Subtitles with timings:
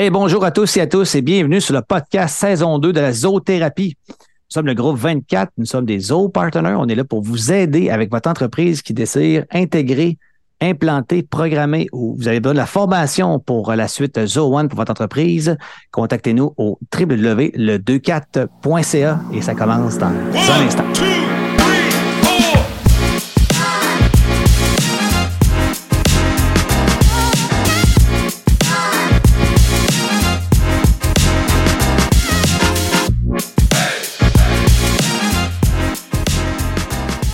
[0.00, 3.00] Hey, bonjour à tous et à tous et bienvenue sur le podcast saison 2 de
[3.00, 3.96] la zoothérapie.
[4.08, 4.14] Nous
[4.48, 6.76] sommes le groupe 24, nous sommes des zoo partners.
[6.78, 10.16] On est là pour vous aider avec votre entreprise qui désire intégrer,
[10.60, 14.76] implanter, programmer ou vous avez besoin de la formation pour la suite Zoo One pour
[14.76, 15.56] votre entreprise.
[15.90, 20.84] Contactez-nous au www.le24.ca et ça commence dans un instant.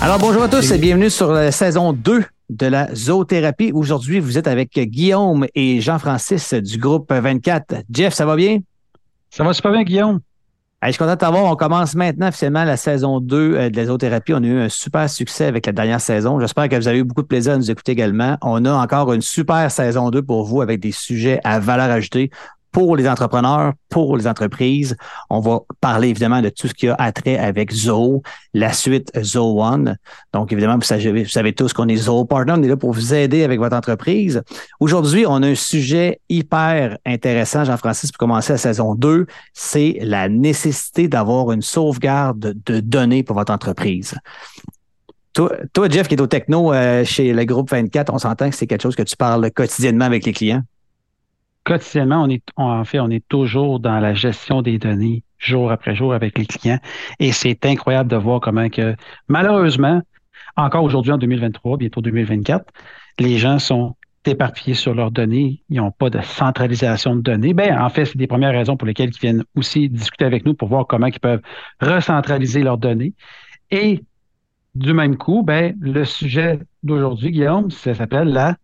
[0.05, 3.73] Alors bonjour à tous et bienvenue sur la saison 2 de la zoothérapie.
[3.73, 7.77] Aujourd'hui, vous êtes avec Guillaume et Jean-Francis du groupe 24.
[7.91, 8.59] Jeff, ça va bien?
[9.31, 10.21] Ça va super bien, Guillaume.
[10.83, 11.45] je suis content de t'avoir.
[11.45, 14.35] On commence maintenant officiellement la saison 2 euh, de la zoothérapie.
[14.35, 16.39] On a eu un super succès avec la dernière saison.
[16.39, 18.37] J'espère que vous avez eu beaucoup de plaisir à nous écouter également.
[18.43, 22.31] On a encore une super saison 2 pour vous avec des sujets à valeur ajoutée
[22.75, 24.97] pour les entrepreneurs, pour les entreprises.
[25.31, 29.63] On va parler évidemment de tout ce qui a attrait avec Zoho, la suite Zoho
[29.63, 29.97] One.
[30.33, 33.45] Donc évidemment, vous savez, tous qu'on est Zoho Partner, on est là pour vous aider
[33.45, 34.43] avec votre entreprise.
[34.81, 40.29] Aujourd'hui, on a un sujet hyper intéressant, Jean-Francis, pour commencer la saison 2, c'est la
[40.29, 44.17] nécessité d'avoir une sauvegarde de données pour votre entreprise.
[45.33, 48.57] Toi, toi, Jeff, qui est au techno euh, chez le groupe 24, on s'entend que
[48.57, 50.63] c'est quelque chose que tu parles quotidiennement avec les clients
[51.65, 55.95] quotidiennement, on est, en fait, on est toujours dans la gestion des données jour après
[55.95, 56.79] jour avec les clients.
[57.19, 58.97] Et c'est incroyable de voir comment que,
[59.29, 60.01] malheureusement,
[60.57, 62.65] encore aujourd'hui en 2023, bientôt 2024,
[63.19, 65.63] les gens sont éparpillés sur leurs données.
[65.69, 67.55] Ils n'ont pas de centralisation de données.
[67.55, 70.55] Ben, en fait, c'est des premières raisons pour lesquelles ils viennent aussi discuter avec nous
[70.55, 71.43] pour voir comment ils peuvent
[71.81, 73.13] recentraliser leurs données.
[73.71, 74.03] Et
[74.75, 78.57] du même coup, ben, le sujet d'aujourd'hui, Guillaume, ça s'appelle la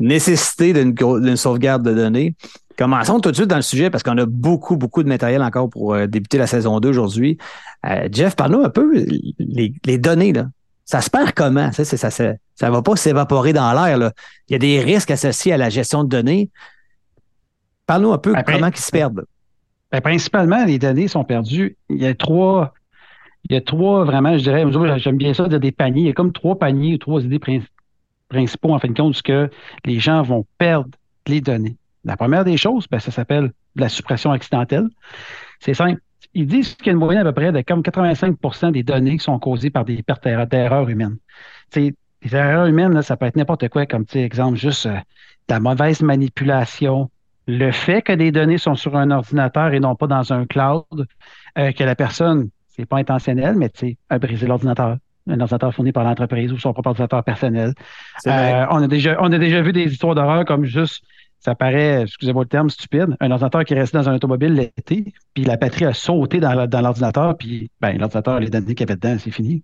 [0.00, 2.34] nécessité d'une sauvegarde de données.
[2.76, 5.68] Commençons tout de suite dans le sujet parce qu'on a beaucoup, beaucoup de matériel encore
[5.68, 7.36] pour euh, débuter la saison 2 aujourd'hui.
[7.84, 9.04] Euh, Jeff, parle-nous un peu
[9.38, 10.32] les, données.
[10.32, 10.46] Là.
[10.86, 11.70] Ça se perd comment?
[11.72, 14.12] Ça ne ça, ça, va pas s'évaporer dans l'air.
[14.48, 16.48] Il y a des risques associés à la gestion de données.
[17.86, 19.26] Parle-nous un peu ben, comment ils se perdent.
[19.92, 21.76] Ben, principalement, les données sont perdues.
[21.90, 22.72] Il y a trois,
[23.48, 24.64] il y a trois vraiment, je dirais,
[24.98, 26.00] j'aime bien ça dire des paniers.
[26.00, 27.40] Il y a comme trois paniers ou trois idées
[28.30, 29.50] principaux, en fin de compte, ce que
[29.84, 30.90] les gens vont perdre
[31.26, 31.76] les données.
[32.04, 34.88] La première des choses, ben, ça s'appelle la suppression accidentelle.
[35.58, 36.00] C'est simple.
[36.32, 39.18] Ils disent qu'il y a une moyenne à peu près de comme 85% des données
[39.18, 41.18] qui sont causées par des pertes d'erreurs humaines.
[41.74, 41.94] les
[42.32, 44.96] erreurs humaines, ça peut être n'importe quoi, comme exemple, juste euh,
[45.48, 47.10] la mauvaise manipulation,
[47.46, 50.84] le fait que des données sont sur un ordinateur et non pas dans un cloud,
[51.58, 53.70] euh, que la personne, c'est pas intentionnel, mais
[54.08, 54.98] a brisé l'ordinateur,
[55.30, 57.74] un ordinateur fourni par l'entreprise ou son propre ordinateur personnel.
[58.26, 61.02] Euh, on, a déjà, on a déjà vu des histoires d'horreur comme juste,
[61.38, 65.14] ça paraît, excusez-moi le terme, stupide, un ordinateur qui est resté dans un automobile l'été,
[65.34, 68.96] puis la batterie a sauté dans, l'ordinateur, puis ben, l'ordinateur, les données qu'il y avait
[68.96, 69.62] dedans, c'est fini.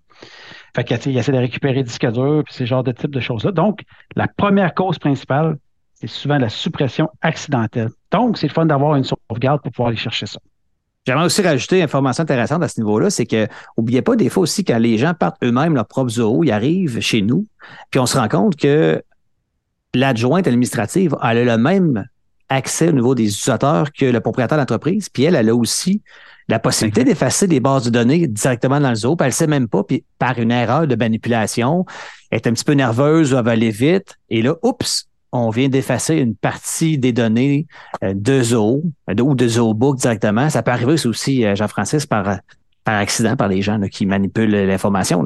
[0.75, 3.51] Fait qu'il essaie de récupérer des disques durs, puis ce genre de type de choses-là.
[3.51, 3.81] Donc,
[4.15, 5.57] la première cause principale,
[5.93, 7.89] c'est souvent la suppression accidentelle.
[8.11, 10.39] Donc, c'est le fun d'avoir une sauvegarde pour pouvoir aller chercher ça.
[11.07, 13.47] J'aimerais aussi rajouter une information intéressante à ce niveau-là, c'est que
[13.77, 16.99] oubliez pas des fois aussi quand les gens partent eux-mêmes leur propre zoo, ils arrivent
[16.99, 17.45] chez nous,
[17.89, 19.01] puis on se rend compte que
[19.93, 22.05] l'adjointe administrative a le même
[22.49, 26.01] accès au niveau des utilisateurs que le propriétaire d'entreprise, puis elle, elle a aussi
[26.49, 29.47] la possibilité d'effacer des bases de données directement dans le zoo, puis elle ne sait
[29.47, 31.85] même pas, puis par une erreur de manipulation,
[32.31, 35.07] elle est un petit peu nerveuse ou elle va aller vite, et là, oups,
[35.45, 37.67] on vient d'effacer une partie des données
[38.03, 40.49] euh, de Zoho ou de ZooBook directement.
[40.49, 42.39] Ça peut arriver aussi, euh, Jean-Francis, par,
[42.83, 45.25] par accident, par les gens qui manipulent l'information.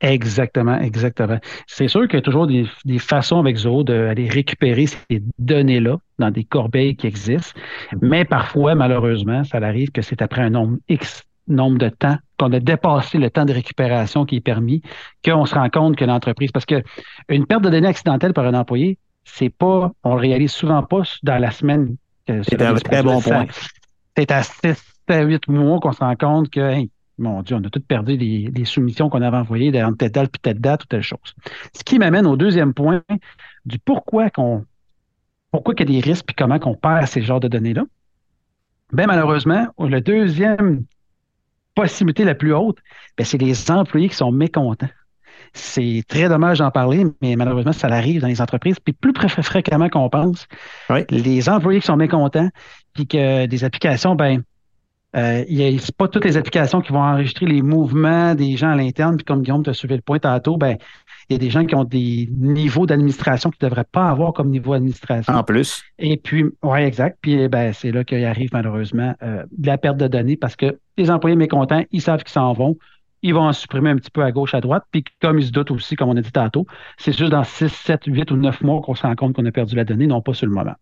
[0.00, 1.38] Exactement, exactement.
[1.66, 2.66] C'est sûr qu'il y a toujours des,
[2.98, 7.58] façons avec Zoho d'aller récupérer ces données-là dans des corbeilles qui existent,
[7.92, 7.98] mm-hmm.
[8.00, 12.52] mais parfois, malheureusement, ça arrive que c'est après un nombre X nombre de temps, qu'on
[12.52, 14.82] a dépassé le temps de récupération qui est permis,
[15.24, 16.82] qu'on se rend compte que l'entreprise, parce que
[17.28, 21.02] une perte de données accidentelle par un employé, c'est pas, on le réalise souvent pas
[21.22, 21.96] dans la semaine.
[22.26, 23.46] C'est un très bon point.
[24.16, 24.76] C'est à 6
[25.08, 26.86] à 8 mois qu'on se rend compte que,
[27.18, 30.40] mon Dieu, on a tout perdu les, soumissions qu'on avait envoyées dans telle date, puis
[30.40, 31.34] telle date, ou telle chose.
[31.74, 33.02] Ce qui m'amène au deuxième point
[33.66, 34.64] du pourquoi qu'on,
[35.50, 37.84] pourquoi il y a des risques, puis comment qu'on perd ces genres de données-là.
[38.92, 40.84] Bien, malheureusement, le deuxième
[41.74, 42.78] possibilité la plus haute,
[43.16, 44.88] ben, c'est les employés qui sont mécontents.
[45.52, 48.78] C'est très dommage d'en parler, mais malheureusement, ça arrive dans les entreprises.
[48.78, 49.12] Puis plus
[49.42, 50.46] fréquemment qu'on pense,
[51.10, 52.48] les employés qui sont mécontents,
[52.94, 54.42] puis que des applications, ben,
[55.16, 58.70] Euh, il n'y a pas toutes les applications qui vont enregistrer les mouvements des gens
[58.70, 59.16] à l'interne.
[59.16, 60.76] Puis comme Guillaume t'a soulevé le point tantôt, ben,
[61.28, 64.32] il y a des gens qui ont des niveaux d'administration qu'ils ne devraient pas avoir
[64.32, 65.34] comme niveau d'administration.
[65.34, 65.82] En plus.
[65.98, 67.18] Et puis, oui, exact.
[67.20, 70.78] Puis ben, c'est là qu'il arrive malheureusement euh, de la perte de données parce que
[70.96, 72.76] les employés mécontents, ils savent qu'ils s'en vont.
[73.22, 74.84] Ils vont en supprimer un petit peu à gauche, à droite.
[74.90, 76.66] Puis comme ils se doutent aussi, comme on a dit tantôt,
[76.98, 79.52] c'est juste dans 6, 7, 8 ou 9 mois qu'on se rend compte qu'on a
[79.52, 80.74] perdu la donnée, non pas sur le moment.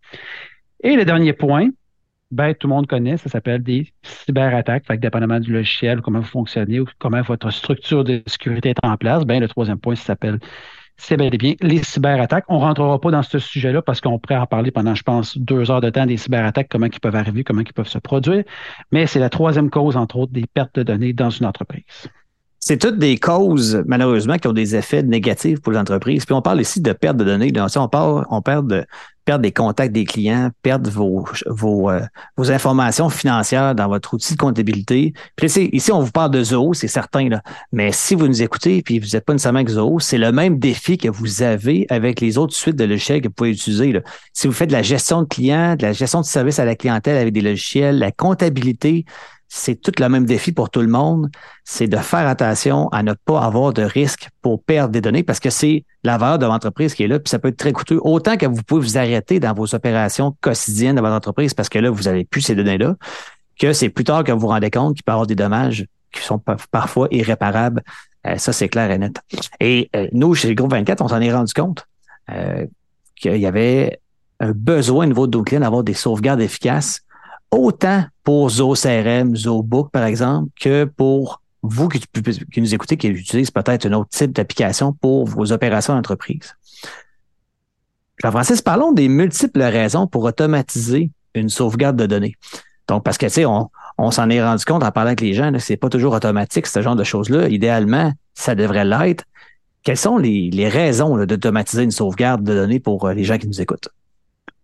[0.82, 1.69] Et le dernier point,
[2.31, 4.87] ben, tout le monde connaît, ça s'appelle des cyberattaques.
[4.87, 8.85] Fait que dépendamment du logiciel, comment vous fonctionnez ou comment votre structure de sécurité est
[8.85, 10.38] en place, ben, le troisième point, ça s'appelle
[10.99, 12.44] c'est bel et bien les cyberattaques.
[12.49, 15.38] On ne rentrera pas dans ce sujet-là parce qu'on pourrait en parler pendant, je pense,
[15.38, 18.43] deux heures de temps des cyberattaques, comment ils peuvent arriver, comment ils peuvent se produire.
[18.93, 22.08] Mais c'est la troisième cause, entre autres, des pertes de données dans une entreprise.
[22.69, 26.26] C'est toutes des causes, malheureusement, qui ont des effets négatifs pour les entreprises.
[26.26, 27.50] Puis on parle ici de perte de données.
[27.56, 28.85] on, parle, on perd de
[29.25, 32.00] perdre des contacts des clients, perdre vos, vos, euh,
[32.37, 35.15] vos informations financières dans votre outil de comptabilité.
[35.35, 37.43] Puis ici, on vous parle de Zoho, c'est certain, là.
[37.73, 40.59] mais si vous nous écoutez puis vous n'êtes pas nécessairement avec Zoho, c'est le même
[40.59, 43.93] défi que vous avez avec les autres suites de logiciels que vous pouvez utiliser.
[43.93, 44.00] Là.
[44.35, 46.75] Si vous faites de la gestion de clients, de la gestion de service à la
[46.75, 49.06] clientèle avec des logiciels, la comptabilité,
[49.49, 51.31] c'est tout le même défi pour tout le monde,
[51.65, 55.41] c'est de faire attention à ne pas avoir de risque pour perdre des données parce
[55.41, 57.99] que c'est la valeur de l'entreprise qui est là, puis ça peut être très coûteux.
[58.03, 61.79] Autant que vous pouvez vous arrêter dans vos opérations quotidiennes de votre entreprise parce que
[61.79, 62.97] là, vous n'avez plus ces données-là,
[63.59, 65.87] que c'est plus tard que vous vous rendez compte qu'il peut y avoir des dommages
[66.12, 66.41] qui sont
[66.71, 67.83] parfois irréparables.
[68.27, 69.21] Euh, ça, c'est clair et net.
[69.61, 71.87] Et euh, nous, chez le groupe 24, on s'en est rendu compte
[72.31, 72.67] euh,
[73.17, 74.00] qu'il y avait
[74.41, 77.03] un besoin au niveau de d'avoir des sauvegardes efficaces
[77.50, 82.00] autant pour ZooCRM, ZooBook, par exemple, que pour vous qui,
[82.61, 86.55] nous écoutez, qui utilisez peut-être un autre type d'application pour vos opérations d'entreprise.
[88.23, 92.37] Jean-Francis, parlons des multiples raisons pour automatiser une sauvegarde de données.
[92.89, 93.71] Donc, parce que, tu sais, on,
[94.11, 96.97] s'en est rendu compte en parlant avec les gens, c'est pas toujours automatique, ce genre
[96.97, 97.49] de choses-là.
[97.49, 99.25] Idéalement, ça devrait l'être.
[99.83, 103.47] Quelles sont les, les raisons d'automatiser une sauvegarde de données pour euh, les gens qui
[103.47, 103.89] nous écoutent?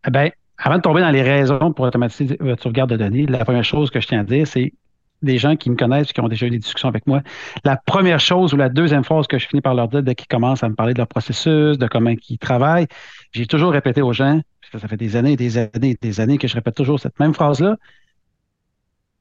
[0.06, 0.30] Eh bien,
[0.64, 3.90] avant de tomber dans les raisons pour automatiser votre sauvegarde de données, la première chose
[3.90, 4.72] que je tiens à dire, c'est
[5.20, 7.20] des gens qui me connaissent, qui ont déjà eu des discussions avec moi,
[7.64, 10.26] la première chose ou la deuxième phrase que je finis par leur dire dès qu'ils
[10.26, 12.86] commencent à me parler de leur processus, de comment ils travaillent,
[13.32, 15.98] j'ai toujours répété aux gens, parce que ça fait des années et des années et
[16.00, 17.76] des années que je répète toujours cette même phrase-là,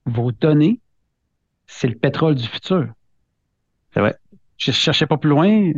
[0.05, 0.79] vos données,
[1.67, 2.87] c'est le pétrole du futur.
[3.93, 4.15] C'est vrai.
[4.57, 5.73] Je ne cherchais pas plus loin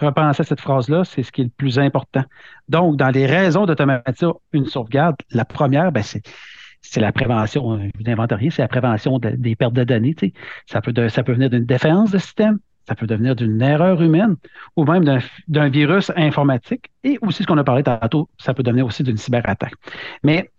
[0.00, 2.24] repenser à cette phrase-là, c'est ce qui est le plus important.
[2.68, 8.50] Donc, dans les raisons d'automatiser une sauvegarde, la première, ben, c'est la prévention, vous inventeriez,
[8.50, 10.14] c'est la prévention des pertes de données.
[10.66, 14.36] Ça, peut ça peut venir d'une défaillance de système, ça peut devenir d'une erreur humaine
[14.76, 15.04] ou même
[15.48, 19.16] d'un virus informatique et aussi ce qu'on a parlé tantôt, ça peut devenir aussi d'une
[19.16, 19.74] cyberattaque.
[20.22, 20.50] Mais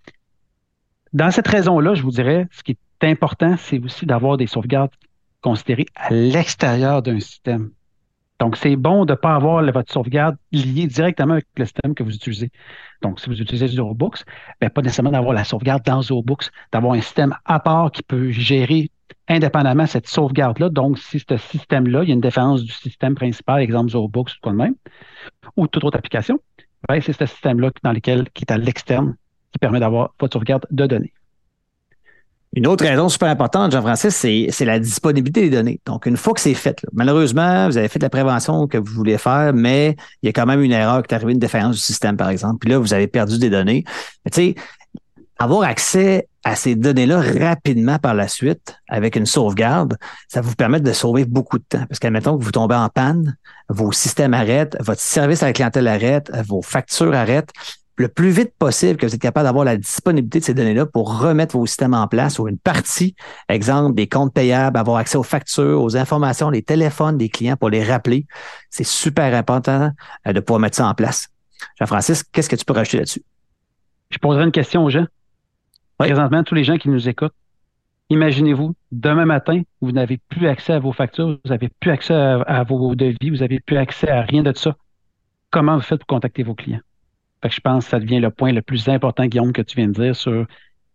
[1.13, 4.91] dans cette raison-là, je vous dirais, ce qui est important, c'est aussi d'avoir des sauvegardes
[5.41, 7.69] considérées à l'extérieur d'un système.
[8.39, 12.03] Donc, c'est bon de ne pas avoir votre sauvegarde liée directement avec le système que
[12.03, 12.51] vous utilisez.
[13.01, 14.23] Donc, si vous utilisez ZooBooks,
[14.59, 18.31] ben, pas nécessairement d'avoir la sauvegarde dans ZooBooks, d'avoir un système à part qui peut
[18.31, 18.89] gérer
[19.29, 20.69] indépendamment cette sauvegarde-là.
[20.69, 24.39] Donc, si ce système-là, il y a une différence du système principal, exemple ZooBooks ou
[24.41, 24.75] quoi de même,
[25.55, 26.39] ou toute autre application,
[26.89, 29.15] ben, c'est ce système-là dans lequel, qui est à l'externe,
[29.51, 31.13] qui permet d'avoir votre sauvegarde de données.
[32.55, 35.81] Une autre raison super importante, Jean-Francis, c'est la disponibilité des données.
[35.85, 39.17] Donc, une fois que c'est fait, malheureusement, vous avez fait la prévention que vous vouliez
[39.17, 41.81] faire, mais il y a quand même une erreur qui est arrivée, une défaillance du
[41.81, 42.59] système, par exemple.
[42.59, 43.83] Puis là, vous avez perdu des données.
[44.23, 44.55] Mais tu sais,
[45.37, 49.97] avoir accès à ces données-là rapidement par la suite, avec une sauvegarde,
[50.29, 51.85] ça vous permet de sauver beaucoup de temps.
[51.89, 53.35] Parce qu'admettons que vous tombez en panne,
[53.67, 57.51] vos systèmes arrêtent, votre service à la clientèle arrête, vos factures arrêtent
[57.97, 61.19] le plus vite possible que vous êtes capable d'avoir la disponibilité de ces données-là pour
[61.19, 63.15] remettre vos systèmes en place ou une partie,
[63.47, 67.69] exemple, des comptes payables, avoir accès aux factures, aux informations, les téléphones des clients pour
[67.69, 68.27] les rappeler.
[68.69, 69.91] C'est super important
[70.27, 71.29] euh, de pouvoir mettre ça en place.
[71.79, 73.23] Jean-Francis, qu'est-ce que tu peux rajouter là-dessus?
[74.09, 75.05] Je poserai une question aux gens.
[75.97, 77.33] Présentement, tous les gens qui nous écoutent,
[78.09, 82.41] imaginez-vous, demain matin, vous n'avez plus accès à vos factures, vous n'avez plus accès à,
[82.41, 84.75] à vos devis, vous n'avez plus accès à rien de ça.
[85.49, 86.81] Comment vous faites pour contacter vos clients?
[87.49, 89.93] Je pense que ça devient le point le plus important, Guillaume, que tu viens de
[89.93, 90.45] dire sur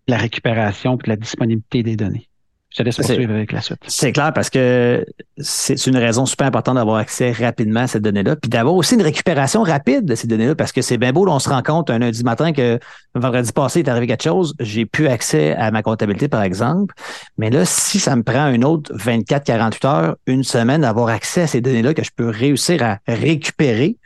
[0.09, 2.27] la récupération et la disponibilité des données.
[2.71, 3.81] Je te laisse poursuivre avec la suite.
[3.89, 5.05] C'est clair parce que
[5.39, 9.03] c'est une raison super importante d'avoir accès rapidement à ces données-là, puis d'avoir aussi une
[9.03, 11.99] récupération rapide de ces données-là, parce que c'est bien beau, on se rend compte un
[11.99, 12.79] lundi matin que
[13.17, 16.95] vendredi passé, il est arrivé quelque chose, j'ai plus accès à ma comptabilité, par exemple.
[17.39, 21.47] Mais là, si ça me prend une autre 24-48 heures, une semaine d'avoir accès à
[21.49, 23.97] ces données-là que je peux réussir à récupérer,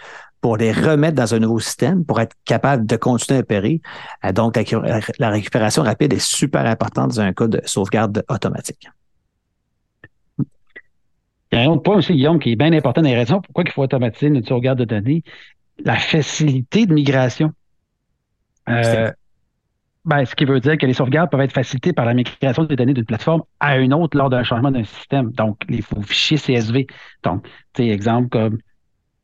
[0.44, 3.80] pour les remettre dans un nouveau système, pour être capable de continuer à opérer.
[4.26, 4.62] Euh, donc,
[5.18, 8.86] la, récupération rapide est super importante dans un cas de sauvegarde automatique.
[10.38, 10.44] Il
[11.52, 13.70] y a un autre point aussi, Guillaume, qui est bien important les raisons pourquoi il
[13.70, 15.24] faut automatiser notre sauvegarde de données,
[15.82, 17.50] la facilité de migration.
[18.68, 19.10] Euh,
[20.04, 22.76] ben, ce qui veut dire que les sauvegardes peuvent être facilitées par la migration des
[22.76, 25.30] données d'une plateforme à une autre lors d'un changement d'un système.
[25.30, 26.86] Donc, les fichiers CSV.
[27.22, 28.58] Donc, tu sais, exemple comme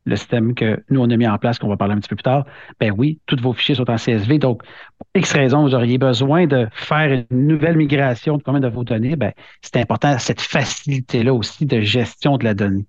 [0.05, 2.15] le système que nous, on a mis en place, qu'on va parler un petit peu
[2.15, 2.45] plus tard,
[2.79, 4.39] ben oui, tous vos fichiers sont en CSV.
[4.39, 4.63] Donc,
[4.97, 8.83] pour X raison, vous auriez besoin de faire une nouvelle migration de combien de vos
[8.83, 9.31] données, ben,
[9.61, 12.85] c'est important, cette facilité-là aussi de gestion de la donnée.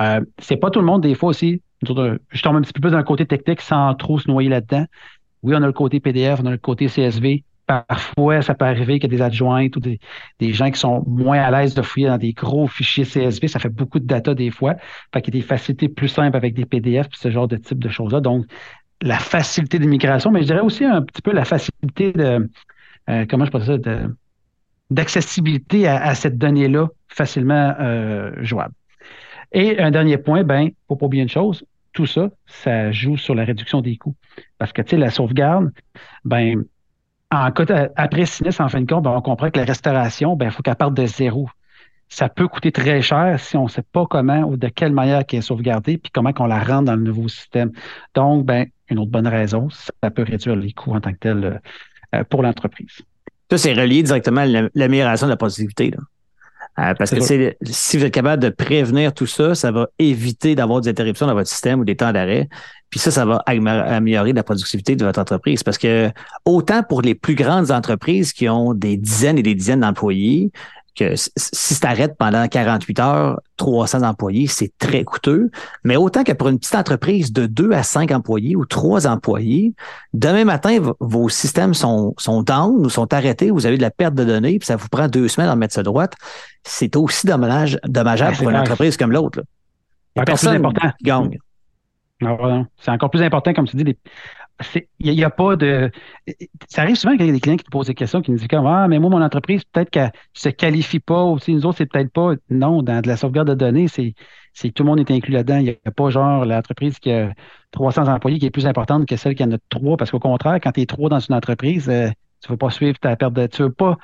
[0.00, 2.90] Euh, c'est pas tout le monde, des fois aussi, je tombe un petit peu plus
[2.90, 4.86] dans le côté technique sans trop se noyer là-dedans.
[5.42, 7.44] Oui, on a le côté PDF, on a le côté CSV.
[7.66, 9.98] Parfois, ça peut arriver qu'il y a des adjointes ou des,
[10.52, 13.48] gens qui sont moins à l'aise de fouiller dans des gros fichiers CSV.
[13.48, 14.76] Ça fait beaucoup de data des fois.
[15.12, 17.80] Fait qu'il y a des facilités plus simples avec des PDF, ce genre de type
[17.80, 18.20] de choses-là.
[18.20, 18.46] Donc,
[19.02, 22.48] la facilité d'immigration, mais je dirais aussi un petit peu la facilité de,
[23.10, 24.14] euh, comment je pourrais de,
[24.90, 28.74] d'accessibilité à, cette donnée-là facilement euh, jouable.
[29.52, 33.34] Et un dernier point, ben, faut pas oublier une chose, tout ça, ça joue sur
[33.34, 34.14] la réduction des coûts.
[34.58, 35.72] Parce que, tu sais, la sauvegarde,
[36.24, 36.64] ben,
[37.30, 37.50] en
[37.96, 40.62] après sinistre, en fin de compte, ben, on comprend que la restauration, ben, il faut
[40.62, 41.48] qu'elle parte de zéro.
[42.08, 45.26] Ça peut coûter très cher si on ne sait pas comment ou de quelle manière
[45.26, 47.72] qu'elle est sauvegardée, puis comment qu'on la rentre dans le nouveau système.
[48.14, 51.60] Donc, ben, une autre bonne raison, ça peut réduire les coûts en tant que tel
[52.14, 53.02] euh, pour l'entreprise.
[53.50, 55.90] Ça, c'est relié directement à l'amélioration de la productivité.
[55.90, 55.98] Là.
[56.78, 60.82] Euh, parce que si vous êtes capable de prévenir tout ça, ça va éviter d'avoir
[60.82, 62.48] des interruptions dans votre système ou des temps d'arrêt.
[62.90, 65.62] Puis ça, ça va améliorer la productivité de votre entreprise.
[65.62, 66.10] Parce que
[66.44, 70.50] autant pour les plus grandes entreprises qui ont des dizaines et des dizaines d'employés,
[70.96, 75.50] que si tu arrêtes pendant 48 heures, 300 employés, c'est très coûteux.
[75.84, 79.74] Mais autant que pour une petite entreprise de 2 à 5 employés ou 3 employés,
[80.14, 84.14] demain matin, vos systèmes sont, sont down ou sont arrêtés, vous avez de la perte
[84.14, 86.14] de données, puis ça vous prend deux semaines à mettre ça droite.
[86.64, 89.42] C'est aussi dommage, dommageable pour une entreprise comme l'autre.
[90.24, 90.90] Personne important.
[91.02, 91.38] gagne.
[92.20, 93.96] C'est encore plus important, comme tu dis,
[95.00, 95.90] il n'y a, pas de.
[96.68, 98.38] Ça arrive souvent qu'il y a des clients qui te posent des questions, qui nous
[98.38, 101.52] disent comme Ah, mais moi, mon entreprise, peut-être qu'elle ne se qualifie pas, ou si
[101.52, 102.32] nous autres, c'est peut-être pas.
[102.48, 104.14] Non, dans de la sauvegarde de données, c'est,
[104.72, 105.58] tout le monde est inclus là-dedans.
[105.58, 107.32] Il n'y a, pas genre l'entreprise qui a
[107.72, 110.58] 300 employés qui est plus importante que celle qui en a trois, parce qu'au contraire,
[110.62, 112.08] quand tu es trois dans une entreprise, euh,
[112.40, 113.46] tu ne veux pas suivre ta perte de.
[113.46, 113.98] Tu ne veux pas.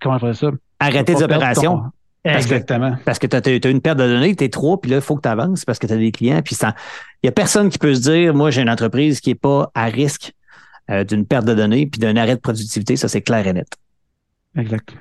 [0.00, 0.50] Comment je ça?
[0.80, 1.84] Arrêter des opérations.
[2.24, 2.96] Exactement.
[3.04, 5.16] parce que tu as, une perte de données, tu es trois, puis là, il faut
[5.16, 6.40] que tu avances parce que tu as des clients.
[6.42, 6.72] Puis il
[7.24, 9.86] n'y a personne qui peut se dire, moi, j'ai une entreprise qui n'est pas à
[9.86, 10.32] risque
[10.90, 12.96] euh, d'une perte de données puis d'un arrêt de productivité.
[12.96, 13.76] Ça, c'est clair et net.
[14.56, 14.94] Exact.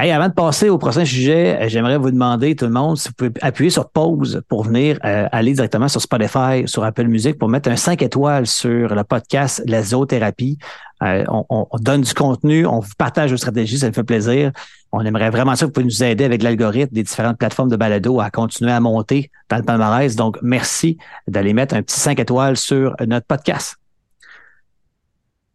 [0.00, 3.08] Hey, avant de passer au prochain sujet, euh, j'aimerais vous demander, tout le monde, si
[3.08, 7.36] vous pouvez appuyer sur pause pour venir euh, aller directement sur Spotify, sur Apple Music,
[7.36, 10.56] pour mettre un 5 étoiles sur le podcast La zoothérapie.
[11.02, 14.52] Euh, on, donne du contenu, on vous partage vos stratégies, ça nous fait plaisir.
[14.92, 17.76] On aimerait vraiment ça que vous pouvez nous aider avec l'algorithme des différentes plateformes de
[17.76, 20.14] balado à continuer à monter dans le palmarès.
[20.14, 23.76] Donc, merci d'aller mettre un petit 5 étoiles sur notre podcast.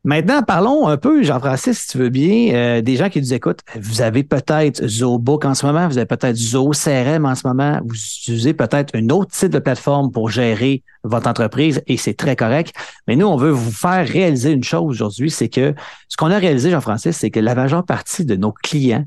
[0.05, 3.61] Maintenant, parlons un peu, Jean-Francis, si tu veux bien, euh, des gens qui nous écoutent.
[3.79, 7.95] Vous avez peut-être ZooBook en ce moment, vous avez peut-être ZooCRM en ce moment, vous
[7.95, 12.75] utilisez peut-être un autre type de plateforme pour gérer votre entreprise et c'est très correct.
[13.07, 15.73] Mais nous, on veut vous faire réaliser une chose aujourd'hui, c'est que
[16.09, 19.05] ce qu'on a réalisé, Jean-Francis, c'est que la majeure partie de nos clients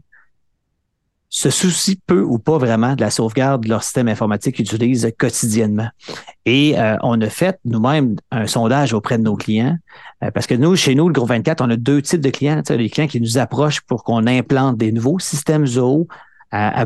[1.28, 5.10] se soucient peu ou pas vraiment de la sauvegarde de leur système informatique qu'ils utilisent
[5.18, 5.88] quotidiennement.
[6.44, 9.76] Et euh, on a fait nous-mêmes un sondage auprès de nos clients
[10.22, 12.62] euh, parce que nous, chez nous, le groupe 24, on a deux types de clients.
[12.70, 16.08] Les clients qui nous approchent pour qu'on implante des nouveaux systèmes Zoho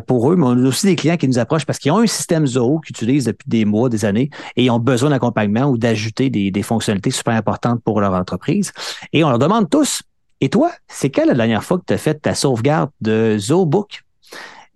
[0.06, 2.06] pour eux, mais on a aussi des clients qui nous approchent parce qu'ils ont un
[2.06, 5.78] système Zoho qu'ils utilisent depuis des mois, des années, et ils ont besoin d'accompagnement ou
[5.78, 8.73] d'ajouter des, des fonctionnalités super importantes pour leur entreprise.
[9.12, 10.02] Et on leur demande tous,
[10.40, 14.02] et toi, c'est quand la dernière fois que tu as fait ta sauvegarde de ZooBook?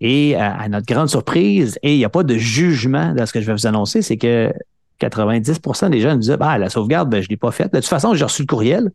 [0.01, 3.41] Et à, notre grande surprise, et il n'y a pas de jugement dans ce que
[3.41, 4.53] je vais vous annoncer, c'est que
[5.01, 7.73] 90% des gens nous disent bah, la sauvegarde, ben, je ne l'ai pas faite.
[7.73, 8.91] De toute façon, j'ai reçu le courriel.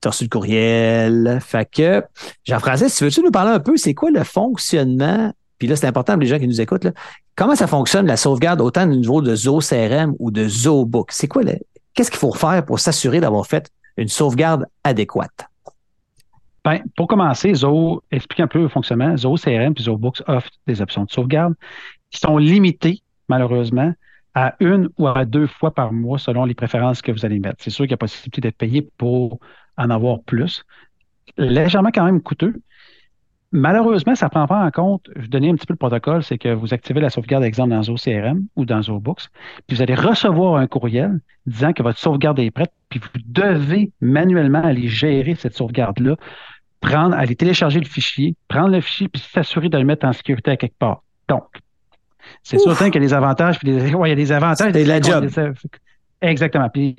[0.00, 1.38] Tu as reçu le courriel.
[1.40, 2.02] Fait que,
[2.44, 5.32] Jean-François, si veux-tu nous parler un peu, c'est quoi le fonctionnement?
[5.58, 6.84] Puis là, c'est important pour les gens qui nous écoutent.
[6.84, 6.92] Là.
[7.34, 11.10] Comment ça fonctionne la sauvegarde autant au niveau de ZooCRM ou de ZooBook?
[11.10, 11.54] C'est quoi le,
[11.94, 15.48] qu'est-ce qu'il faut faire pour s'assurer d'avoir fait une sauvegarde adéquate?
[16.64, 19.16] Ben, pour commencer, Zoho explique un peu le fonctionnement.
[19.16, 21.54] Zoho CRM et Zoho Books offrent des options de sauvegarde
[22.10, 23.92] qui sont limitées, malheureusement,
[24.34, 27.56] à une ou à deux fois par mois selon les préférences que vous allez mettre.
[27.62, 29.38] C'est sûr qu'il y a possibilité d'être payé pour
[29.76, 30.64] en avoir plus.
[31.36, 32.54] Légèrement quand même coûteux.
[33.50, 36.22] Malheureusement, ça ne prend pas en compte, je vais donner un petit peu le protocole,
[36.22, 39.28] c'est que vous activez la sauvegarde, exemple, dans OCRM ou dans ZooBooks,
[39.66, 43.90] puis vous allez recevoir un courriel disant que votre sauvegarde est prête, puis vous devez
[44.02, 46.16] manuellement aller gérer cette sauvegarde-là,
[46.80, 50.50] prendre, aller télécharger le fichier, prendre le fichier, puis s'assurer de le mettre en sécurité
[50.50, 51.02] à quelque part.
[51.28, 51.46] Donc,
[52.42, 54.72] c'est certain qu'il y a des avantages, puis des, ouais, il y a des avantages.
[54.72, 55.26] C'est la job.
[56.20, 56.68] Exactement.
[56.68, 56.96] Puis,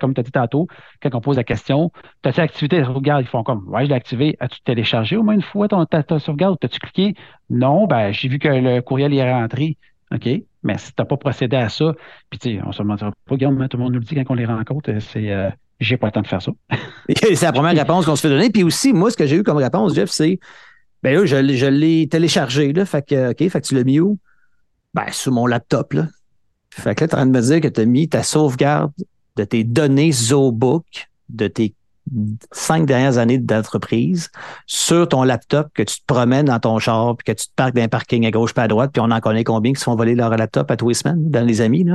[0.00, 0.66] comme tu as dit tantôt,
[1.02, 1.90] quand on pose la question,
[2.24, 3.22] as-tu activé ta sauvegarde?
[3.22, 4.36] Ils font comme, ouais, je l'ai activé.
[4.40, 6.58] As-tu téléchargé au moins une fois ton, ta, sauvegarde?
[6.62, 7.14] As-tu cliqué?
[7.48, 9.78] Non, ben, j'ai vu que le courriel est rentré.
[10.12, 10.28] OK?
[10.62, 11.94] Mais si tu n'as pas procédé à ça,
[12.28, 14.34] puis tu sais, on se demandera pas, tout le monde nous le dit quand on
[14.34, 15.48] les rencontre, c'est, euh,
[15.78, 16.52] j'ai pas le temps de faire ça.
[17.16, 18.50] c'est la première réponse qu'on se fait donner.
[18.50, 20.38] Puis aussi, moi, ce que j'ai eu comme réponse, Jeff, c'est,
[21.02, 22.84] ben là, je, je l'ai téléchargé, là.
[22.84, 24.18] Fait que, OK, fait que tu l'as mis où?
[24.92, 26.08] Ben, sur mon laptop, là.
[26.70, 28.22] Fait que là, tu es en train de me dire que tu as mis ta
[28.22, 28.92] sauvegarde
[29.36, 31.74] de tes données ZooBook de tes
[32.50, 34.30] cinq dernières années d'entreprise
[34.66, 37.74] sur ton laptop que tu te promènes dans ton char puis que tu te parques
[37.74, 39.84] dans un parking à gauche pas à droite puis on en connaît combien qui se
[39.84, 41.86] font voler leur laptop à tous les semaines dans les amis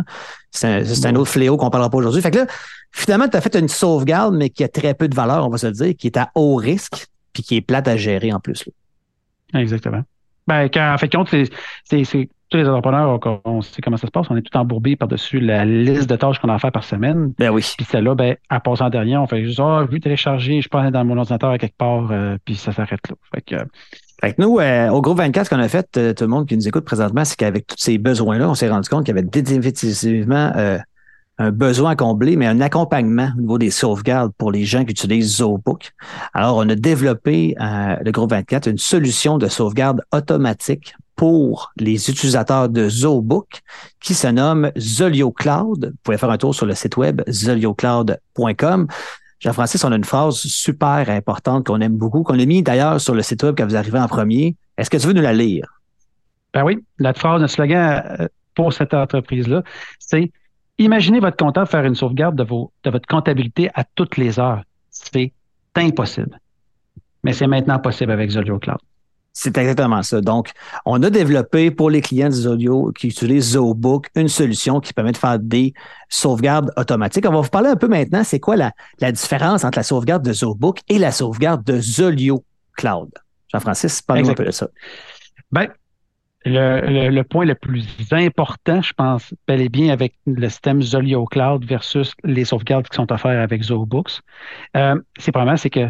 [0.52, 2.22] c'est un, autre fléau qu'on parlera pas aujourd'hui.
[2.22, 2.46] Fait que là
[2.92, 5.58] finalement tu as fait une sauvegarde mais qui a très peu de valeur on va
[5.58, 8.40] se le dire qui est à haut risque puis qui est plate à gérer en
[8.40, 8.64] plus
[9.54, 10.04] exactement.
[10.48, 14.28] Ben, quand, en fait compte, c'est tous les entrepreneurs, on, sait comment ça se passe.
[14.30, 17.34] On est tout embourbé par-dessus la liste de tâches qu'on a à faire par semaine.
[17.40, 17.66] Ben oui.
[17.76, 19.18] Puis celle-là, ben, en dernier.
[19.18, 21.78] On fait juste, ah, oh, je veux télécharger, je passe dans mon ordinateur à quelque
[21.78, 23.16] part, euh, puis ça s'arrête là.
[23.34, 23.56] Fait que,
[24.22, 26.48] fait que nous, euh, au groupe 24, ce qu'on a fait, euh, tout le monde
[26.48, 29.18] qui nous écoute présentement, c'est qu'avec tous ces besoins-là, on s'est rendu compte qu'il y
[29.18, 30.52] avait définitivement
[31.38, 34.92] un besoin à combler, mais un accompagnement au niveau des sauvegardes pour les gens qui
[34.92, 35.92] utilisent ZooBook.
[36.34, 42.70] Alors, on a développé, le groupe 24, une solution de sauvegarde automatique pour les utilisateurs
[42.70, 43.62] de ZooBook
[44.02, 45.92] qui se nomme Zolio Cloud.
[45.92, 48.88] Vous pouvez faire un tour sur le site web zoliocloud.com.
[49.40, 53.14] Jean-Francis, on a une phrase super importante qu'on aime beaucoup, qu'on a mis d'ailleurs sur
[53.14, 54.56] le site web quand vous arrivez en premier.
[54.78, 55.82] Est-ce que tu veux nous la lire?
[56.54, 59.64] Ben oui, la phrase, le slogan euh, pour cette entreprise-là,
[60.00, 60.32] c'est
[60.78, 64.64] Imaginez votre comptable faire une sauvegarde de, de votre comptabilité à toutes les heures.
[64.90, 65.32] C'est
[65.76, 66.40] impossible.
[67.24, 68.80] Mais c'est maintenant possible avec Zolio Cloud.
[69.38, 70.22] C'est exactement ça.
[70.22, 70.52] Donc,
[70.86, 75.12] on a développé pour les clients de Zolio qui utilisent ZooBook une solution qui permet
[75.12, 75.74] de faire des
[76.08, 77.26] sauvegardes automatiques.
[77.28, 78.72] On va vous parler un peu maintenant, c'est quoi la,
[79.12, 82.46] différence entre la sauvegarde de ZooBook et la sauvegarde de Zolio
[82.78, 83.10] Cloud?
[83.52, 84.70] Jean-Francis, parlez-nous un peu de ça.
[85.52, 85.68] Bien,
[86.46, 91.66] le, point le plus important, je pense, bel et bien avec le système Zolio Cloud
[91.66, 94.22] versus les sauvegardes qui sont offertes avec ZooBooks,
[94.78, 95.90] euh, c'est probablement c'est que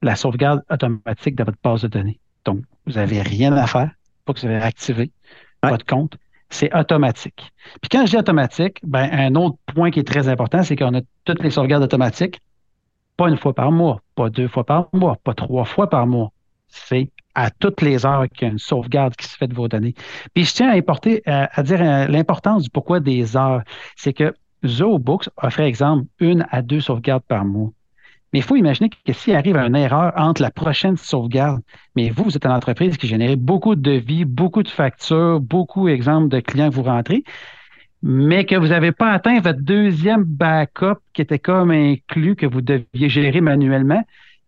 [0.00, 2.20] la sauvegarde automatique de votre base de données.
[2.46, 3.90] Donc, vous n'avez rien à faire,
[4.24, 5.10] pas que vous avez activé
[5.62, 6.16] votre compte.
[6.48, 7.52] C'est automatique.
[7.82, 10.94] Puis quand je dis automatique, ben, un autre point qui est très important, c'est qu'on
[10.94, 12.40] a toutes les sauvegardes automatiques,
[13.16, 16.32] pas une fois par mois, pas deux fois par mois, pas trois fois par mois.
[16.68, 19.66] C'est à toutes les heures qu'il y a une sauvegarde qui se fait de vos
[19.68, 19.94] données.
[20.34, 23.62] Puis je tiens à, importer, à, dire euh, l'importance du pourquoi des heures.
[23.96, 27.70] C'est que ZooBooks offre, exemple, une à deux sauvegardes par mois.
[28.36, 31.62] Mais il faut imaginer que s'il arrive une erreur entre la prochaine sauvegarde,
[31.94, 35.88] mais vous, vous êtes une entreprise qui génère beaucoup de devis, beaucoup de factures, beaucoup,
[35.88, 37.24] exemple, de clients que vous rentrez,
[38.02, 42.60] mais que vous n'avez pas atteint votre deuxième backup qui était comme inclus, que vous
[42.60, 44.04] deviez gérer manuellement,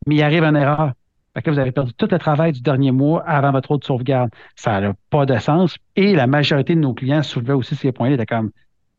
[0.07, 0.93] mais il arrive une erreur.
[1.33, 4.29] Fait que vous avez perdu tout le travail du dernier mois avant votre autre sauvegarde.
[4.55, 5.79] Ça n'a pas de sens.
[5.97, 8.27] Et la majorité de nos clients soulevaient aussi ces points-là.
[8.27, 8.51] Comme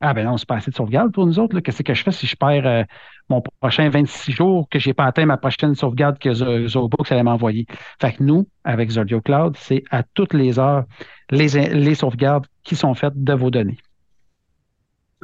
[0.01, 1.59] Ah ben non, c'est pas assez de sauvegarde pour nous autres.
[1.59, 2.83] Qu'est-ce que je fais si je perds euh,
[3.29, 7.23] mon prochain 26 jours que je n'ai pas atteint ma prochaine sauvegarde que ZooBooks allait
[7.23, 7.65] m'envoyer?
[7.99, 10.85] Fait que nous, avec Zolio Cloud, c'est à toutes les heures
[11.31, 13.77] les, les sauvegardes qui sont faites de vos données.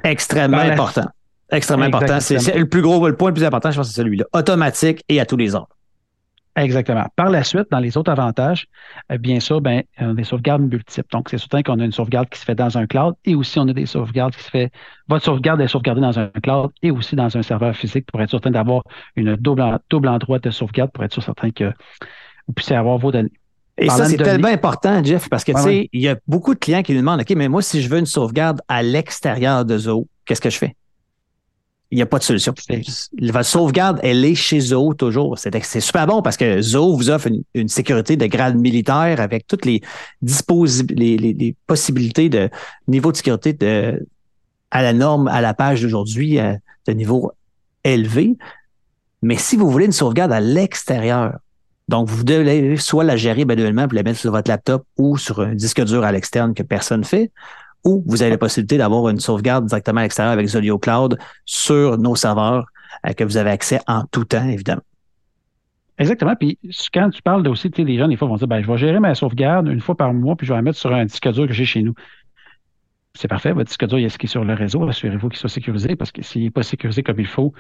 [0.04, 1.06] Extrêmement important.
[1.52, 2.20] Extrêmement important.
[2.20, 4.26] C'est le plus gros, le point le plus important, je pense, c'est celui-là.
[4.34, 5.70] Automatique et à tous les heures.
[6.58, 7.06] Exactement.
[7.18, 8.68] Par la suite, dans les autres avantages,
[9.12, 11.08] euh, bien sûr, ben, on a des sauvegardes multiples.
[11.12, 13.60] Donc, c'est certain qu'on a une sauvegarde qui se fait dans un cloud et aussi
[13.60, 14.72] on a des sauvegardes qui se fait.
[15.10, 18.32] Votre sauvegarde est sauvegardée dans un cloud et aussi dans un serveur physique pour être
[18.32, 18.84] certain d'avoir
[19.18, 21.74] une double, double endroit de sauvegarde pour être sûr certain que
[22.48, 23.34] vous puissiez avoir vos données.
[23.78, 26.60] Et ça, c'est tellement important, Jeff, parce que, tu sais, il y a beaucoup de
[26.60, 29.78] clients qui nous demandent, OK, mais moi, si je veux une sauvegarde à l'extérieur de
[29.78, 30.76] Zoho, qu'est-ce que je fais?
[31.96, 32.54] Il n'y a pas de solution.
[33.22, 35.38] Votre sauvegarde, elle est chez Zoho toujours.
[35.38, 39.66] C'est super bon parce que Zoho vous offre une, sécurité de grade militaire avec toutes
[39.66, 39.82] les,
[40.22, 42.50] les, les, possibilités de
[42.90, 44.06] niveau de sécurité de,
[44.72, 46.54] à la norme, à la page d'aujourd'hui, euh,
[46.86, 47.32] de niveau
[47.86, 48.36] élevé.
[49.22, 51.38] Mais si vous voulez une sauvegarde à l'extérieur,
[51.88, 55.40] donc vous devez soit la gérer manuellement pour la mettre sur votre laptop ou sur
[55.40, 57.32] un disque dur à l'externe que personne ne fait,
[57.86, 61.98] ou vous avez la possibilité d'avoir une sauvegarde directement à l'extérieur avec Zolio Cloud sur
[61.98, 62.66] nos serveurs
[63.08, 64.82] euh, que vous avez accès en tout temps, évidemment.
[65.98, 66.36] Exactement.
[66.36, 66.60] Puis
[66.94, 68.78] quand tu parles aussi, tu sais, les gens, des fois, vont dire ben, je vais
[68.78, 71.32] gérer ma sauvegarde une fois par mois, puis je vais la mettre sur un disque
[71.32, 71.94] dur que j'ai chez nous.
[73.14, 76.12] C'est parfait, votre disque dur, il est sur le réseau, assurez-vous qu'il soit sécurisé, parce
[76.12, 77.54] que s'il n'est pas sécurisé comme il faut,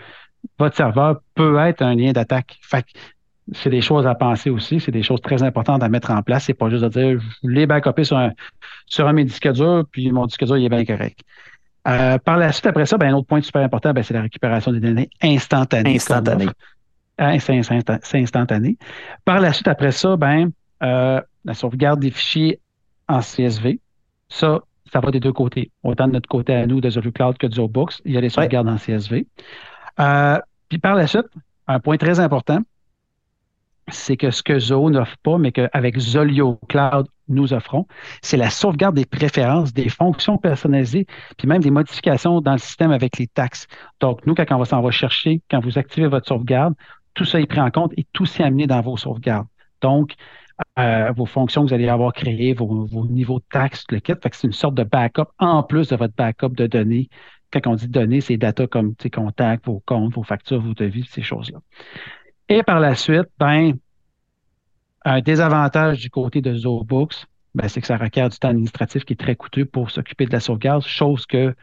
[0.60, 2.58] votre serveur peut être un lien d'attaque.
[2.62, 2.86] Fait
[3.54, 6.46] c'est des choses à penser aussi, c'est des choses très importantes à mettre en place.
[6.46, 8.32] C'est pas juste de dire je l'ai backupé sur un
[8.88, 11.20] sur un mes disques durs, puis mon disque dur il est bien correct.
[11.88, 14.24] Euh, par la suite, après ça, ben, un autre point super important, ben, c'est la
[14.24, 15.96] récupération des données instantanée.
[15.96, 16.48] Instantanée.
[17.20, 18.78] Hein, c'est instantané.
[19.24, 20.50] Par la suite, après ça, ben,
[20.82, 22.60] euh, la sauvegarde des fichiers
[23.08, 23.80] en CSV.
[24.30, 25.72] Ça, ça va des deux côtés.
[25.84, 28.22] Autant de notre côté à nous de Zero Cloud que de Books, il y a
[28.22, 29.28] les sauvegardes en CSV.
[30.00, 31.28] Euh, puis par la suite,
[31.68, 32.62] un point très important,
[33.90, 37.88] c'est que ce que Zoho n'offre pas, mais qu'avec Zolio Cloud, nous offrons,
[38.22, 41.06] c'est la sauvegarde des préférences, des fonctions personnalisées,
[41.38, 43.68] puis même des modifications dans le système avec les taxes.
[44.00, 46.74] Donc, nous, quand on va s'en va chercher, quand vous activez votre sauvegarde,
[47.14, 49.48] tout ça est pris en compte et tout s'est amené dans vos sauvegardes.
[49.82, 50.16] Donc,
[50.80, 54.44] euh, vos fonctions que vous allez avoir créées, vos, niveaux de taxes, le kit, c'est
[54.48, 57.10] une sorte de backup en plus de votre backup de données.
[57.52, 61.22] Quand on dit données, c'est data comme contacts, vos comptes, vos factures, vos devis, ces
[61.22, 61.60] choses-là.
[62.50, 63.74] Et par la suite, ben,
[65.04, 69.14] un désavantage du côté de ZooBooks, ben, c'est que ça requiert du temps administratif qui
[69.14, 71.56] est très coûteux pour s'occuper de la sauvegarde, chose que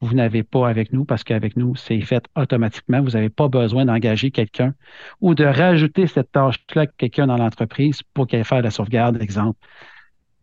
[0.00, 3.02] vous n'avez pas avec nous parce qu'avec nous, c'est fait automatiquement.
[3.02, 4.74] Vous n'avez pas besoin d'engager quelqu'un
[5.20, 9.20] ou de rajouter cette tâche-là à quelqu'un dans l'entreprise pour qu'il aille faire la sauvegarde,
[9.20, 9.58] exemple,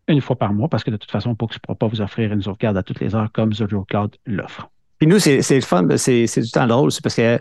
[0.08, 2.32] une fois par mois, parce que de toute façon, Books ne pourra pas vous offrir
[2.32, 4.68] une sauvegarde à toutes les heures comme Zero Cloud l'offre.
[4.98, 7.40] Puis nous, c'est le fun, c'est du temps drôle, c'est parce que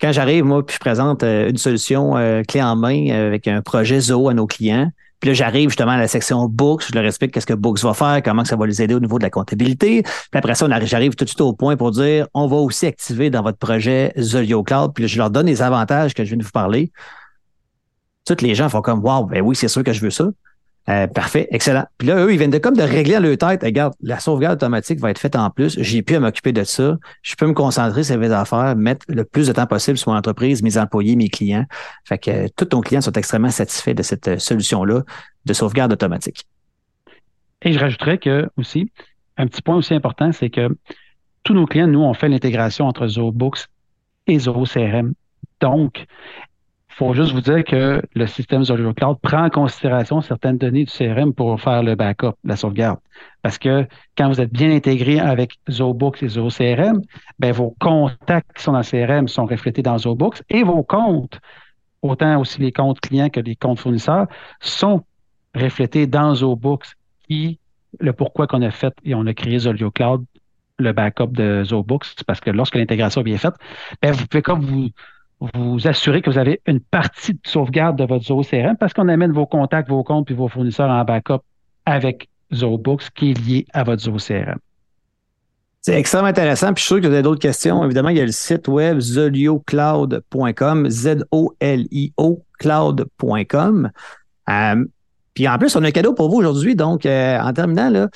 [0.00, 3.46] quand j'arrive, moi, puis je présente euh, une solution euh, clé en main euh, avec
[3.48, 6.94] un projet Zoho à nos clients, puis là, j'arrive justement à la section Books, je
[6.94, 9.22] leur explique qu'est-ce que Books va faire, comment ça va les aider au niveau de
[9.22, 10.02] la comptabilité.
[10.02, 13.28] Puis après ça, j'arrive tout de suite au point pour dire, on va aussi activer
[13.28, 14.92] dans votre projet Zolio Cloud.
[14.94, 16.90] Puis là, je leur donne les avantages que je viens de vous parler.
[18.24, 20.24] Toutes les gens font comme, wow, ben oui, c'est sûr que je veux ça.
[20.88, 21.84] Euh, parfait, excellent.
[21.98, 23.62] Puis là, eux, ils viennent de comme de régler à leur tête.
[23.62, 25.78] Regarde, la sauvegarde automatique va être faite en plus.
[25.80, 26.96] J'ai pu m'occuper de ça.
[27.22, 30.18] Je peux me concentrer sur mes affaires, mettre le plus de temps possible sur mon
[30.18, 31.66] entreprise, mes employés, mes clients.
[32.04, 35.02] Fait que euh, tous nos clients sont extrêmement satisfaits de cette euh, solution-là
[35.44, 36.46] de sauvegarde automatique.
[37.62, 38.90] Et je rajouterais que aussi,
[39.36, 40.68] un petit point aussi important, c'est que
[41.44, 43.66] tous nos clients, nous, on fait l'intégration entre ZooBooks
[44.26, 45.14] et Zoho CRM.
[45.60, 46.06] Donc,
[47.00, 50.92] faut juste vous dire que le système Zero Cloud prend en considération certaines données du
[50.92, 52.98] CRM pour faire le backup, la sauvegarde.
[53.40, 53.86] Parce que
[54.18, 57.00] quand vous êtes bien intégré avec ZooBooks et ZooCRM,
[57.38, 61.40] ben, vos contacts qui sont dans le CRM sont reflétés dans ZooBooks et vos comptes,
[62.02, 64.26] autant aussi les comptes clients que les comptes fournisseurs,
[64.60, 65.02] sont
[65.54, 67.58] reflétés dans ZooBooks qui,
[67.98, 70.22] le pourquoi qu'on a fait et on a créé Zolio Cloud,
[70.78, 73.54] le backup de ZooBooks, parce que lorsque l'intégration est bien faite,
[74.02, 74.90] ben, vous pouvez comme vous
[75.40, 79.08] vous assurer que vous avez une partie de sauvegarde de votre Zoho CRM parce qu'on
[79.08, 81.40] amène vos contacts, vos comptes puis vos fournisseurs en backup
[81.86, 84.58] avec ZooBooks qui est lié à votre Zoho CRM.
[85.80, 86.74] C'est extrêmement intéressant.
[86.74, 87.82] Puis je suis sûr que vous avez d'autres questions.
[87.84, 93.90] Évidemment, il y a le site web zoliocloud.com, Z-O-L-I-O cloud.com.
[94.50, 94.84] Euh,
[95.32, 96.74] puis en plus, on a un cadeau pour vous aujourd'hui.
[96.74, 98.08] Donc, euh, en terminant, là,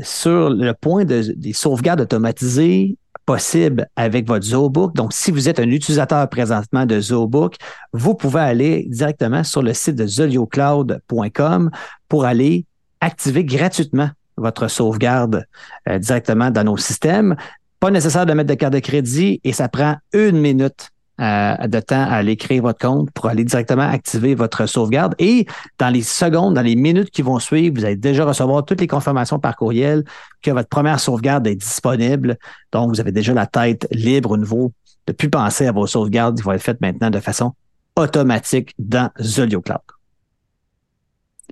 [0.00, 4.94] sur le point des sauvegardes automatisées possible avec votre ZooBook.
[4.94, 7.56] Donc, si vous êtes un utilisateur présentement de ZooBook,
[7.92, 11.70] vous pouvez aller directement sur le site de zoliocloud.com
[12.08, 12.66] pour aller
[13.00, 15.46] activer gratuitement votre sauvegarde
[15.88, 17.36] euh, directement dans nos systèmes.
[17.80, 20.90] Pas nécessaire de mettre de carte de crédit et ça prend une minute
[21.22, 25.14] euh, de temps à aller créer votre compte pour aller directement activer votre sauvegarde.
[25.18, 25.46] Et
[25.78, 28.88] dans les secondes, dans les minutes qui vont suivre, vous allez déjà recevoir toutes les
[28.88, 30.04] confirmations par courriel
[30.42, 32.36] que votre première sauvegarde est disponible.
[32.72, 34.72] Donc, vous avez déjà la tête libre au niveau
[35.06, 37.52] de plus penser à vos sauvegardes qui vont être faites maintenant de façon
[37.96, 39.80] automatique dans Zolio Cloud.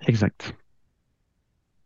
[0.06, 0.54] Exact.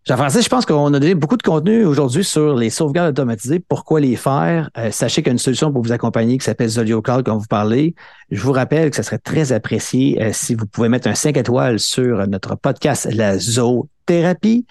[0.07, 4.01] Jean-François, je pense qu'on a donné beaucoup de contenu aujourd'hui sur les sauvegardes automatisées, pourquoi
[4.01, 4.69] les faire?
[4.77, 7.38] Euh, sachez qu'il y a une solution pour vous accompagner qui s'appelle Zolio Cloud, comme
[7.38, 7.95] vous parlez.
[8.31, 11.38] Je vous rappelle que ce serait très apprécié euh, si vous pouvez mettre un 5
[11.38, 14.67] étoiles sur notre podcast La Zoothérapie.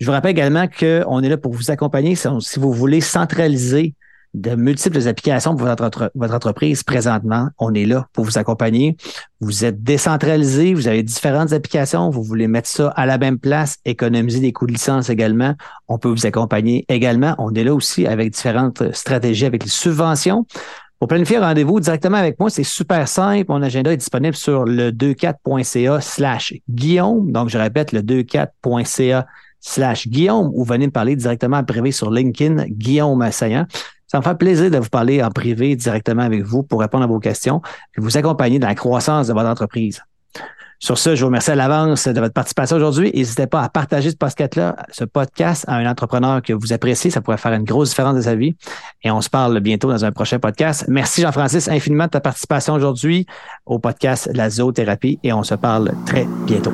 [0.00, 3.94] Je vous rappelle également qu'on est là pour vous accompagner si vous voulez centraliser
[4.36, 7.48] de multiples applications pour votre, entreprise présentement.
[7.58, 8.96] On est là pour vous accompagner.
[9.40, 13.78] Vous êtes décentralisé, vous avez différentes applications, vous voulez mettre ça à la même place,
[13.86, 15.54] économiser des coûts de licence également.
[15.88, 17.34] On peut vous accompagner également.
[17.38, 20.46] On est là aussi avec différentes stratégies, avec les subventions.
[20.98, 23.46] Pour planifier un rendez-vous directement avec moi, c'est super simple.
[23.48, 27.32] Mon agenda est disponible sur le 24.ca slash Guillaume.
[27.32, 29.26] Donc, je répète, le 24.ca
[29.60, 33.66] slash Guillaume ou venez me parler directement en privé sur LinkedIn, Guillaume Assaillant.
[34.06, 37.06] Ça me fait plaisir de vous parler en privé directement avec vous pour répondre à
[37.06, 37.60] vos questions
[37.96, 40.02] et vous accompagner dans la croissance de votre entreprise.
[40.78, 43.10] Sur ce, je vous remercie à l'avance de votre participation aujourd'hui.
[43.14, 47.10] N'hésitez pas à partager ce podcast-là, ce podcast à un entrepreneur que vous appréciez.
[47.10, 48.54] Ça pourrait faire une grosse différence dans sa vie.
[49.02, 50.84] Et on se parle bientôt dans un prochain podcast.
[50.88, 53.26] Merci Jean-Francis infiniment de ta participation aujourd'hui
[53.64, 56.72] au podcast de la zoothérapie et on se parle très bientôt.